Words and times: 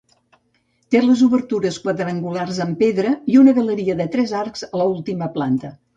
Té 0.93 1.01
les 1.03 1.19
obertures 1.25 1.77
quadrangulars 1.83 2.61
en 2.67 2.73
pedra 2.79 3.11
i 3.35 3.39
una 3.43 3.53
galeria 3.59 3.97
de 4.01 4.09
tres 4.17 4.35
arcs 4.45 4.67
a 4.71 4.85
l'última 4.85 5.29
planta. 5.37 5.73